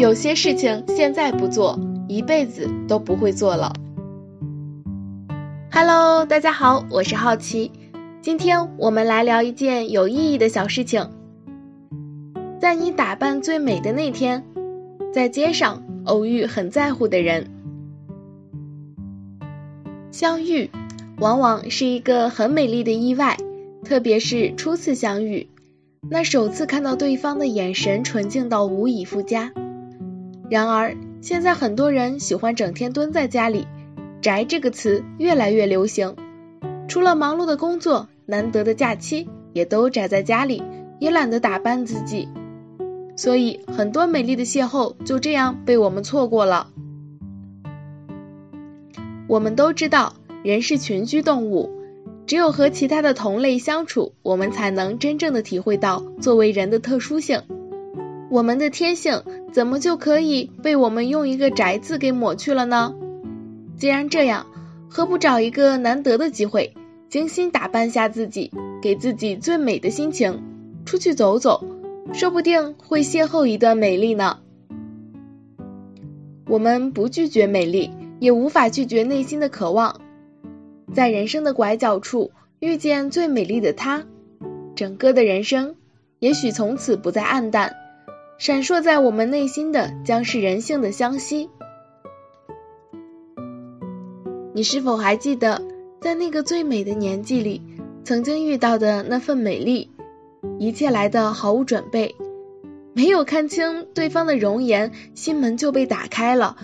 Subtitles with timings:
[0.00, 3.74] 有些事情现在不做，一辈子都不会做了。
[5.70, 7.70] Hello，大家好，我是好奇，
[8.22, 11.10] 今天我们来聊一件有意义的小事情。
[12.58, 14.42] 在你打扮最美的那天，
[15.12, 17.50] 在街上偶遇很在乎的人，
[20.10, 20.70] 相遇
[21.18, 23.36] 往往是一个很美丽的意外，
[23.84, 25.50] 特别是初次相遇，
[26.08, 29.52] 那首次看到对方的眼神纯净到无以复加。
[30.50, 33.68] 然而，现在很多人喜欢整天蹲在家里
[34.20, 36.16] ，“宅”这个词越来越流行。
[36.88, 40.60] 除了忙碌的工作，难得的假期也都宅在家里，
[40.98, 42.28] 也懒得打扮自己。
[43.14, 46.66] 所以，很多美丽的邂逅就这样被我们错过了。
[49.28, 51.70] 我们都知道，人是群居动物，
[52.26, 57.40] 只有和其他的同类相处，我们才能真正的体会到作为人的特殊性。
[58.30, 59.22] 我们的天性。
[59.52, 62.94] 怎么就可以被我们用一个“宅”字给抹去了呢？
[63.76, 64.46] 既然这样，
[64.88, 66.74] 何不找一个难得的机会，
[67.08, 70.44] 精心打扮下自己，给自己最美的心情，
[70.84, 71.64] 出去走走，
[72.12, 74.38] 说不定会邂逅一段美丽呢。
[76.46, 80.00] 我们不拒绝美丽，也无法拒绝内心的渴望，
[80.94, 84.04] 在人生的拐角处遇见最美丽的她，
[84.76, 85.74] 整个的人生
[86.20, 87.74] 也许从此不再暗淡。
[88.40, 91.50] 闪烁在我们内心的将是人性的相惜。
[94.54, 95.60] 你是否还记得，
[96.00, 97.60] 在那个最美的年纪里，
[98.02, 99.90] 曾经遇到的那份美丽？
[100.58, 102.16] 一切来的毫无准备，
[102.94, 106.56] 没有看清对方的容颜，心门就被打开了。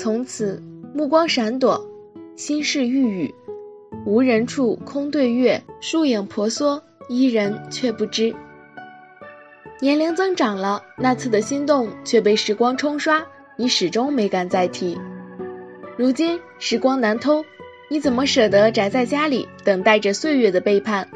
[0.00, 0.60] 从此
[0.92, 1.88] 目光闪躲，
[2.34, 3.34] 心事欲语，
[4.04, 8.34] 无人处空对月，树影婆娑，伊人却不知。
[9.82, 15.00] 年龄增长了，那次的心动却被时光冲刷，你始终没敢再提。
[15.96, 17.42] 如今时光难偷，
[17.88, 21.08] 你怎么舍得宅在家里等待着岁月的背叛？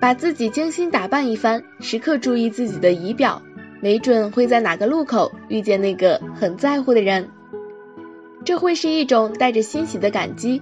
[0.00, 3.40] 把自己精心打扮一番，时刻注意自己的仪表，
[3.80, 7.28] 没准会在哪个路口遇见那个很在乎的人。
[8.44, 10.60] 这会是一种带着欣喜的感激，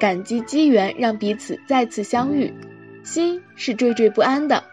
[0.00, 2.52] 感激机缘让彼此再次相遇，
[3.04, 4.64] 心是惴惴不安的。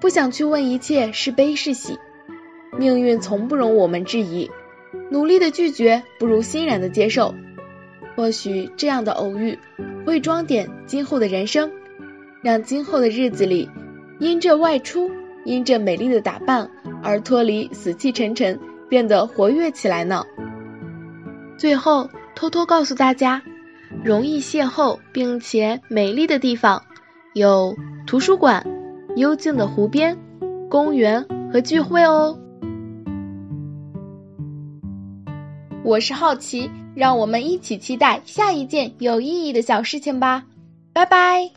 [0.00, 1.98] 不想去问一切是悲是喜，
[2.78, 4.50] 命运从不容我们质疑。
[5.10, 7.34] 努力的拒绝不如欣然的接受。
[8.16, 9.58] 或许这样的偶遇
[10.04, 11.70] 会装点今后的人生，
[12.42, 13.70] 让今后的日子里
[14.18, 15.10] 因这外出，
[15.44, 16.70] 因这美丽的打扮
[17.02, 20.24] 而脱离死气沉沉，变得活跃起来呢。
[21.56, 23.42] 最后偷偷告诉大家，
[24.04, 26.82] 容易邂逅并且美丽的地方
[27.34, 27.76] 有
[28.06, 28.64] 图书馆。
[29.18, 30.16] 幽静的湖边、
[30.70, 32.38] 公园和聚会哦。
[35.82, 40.44] 我是好奇，让我们一起期待下一件有意义的小事情吧。
[40.92, 41.50] 拜拜。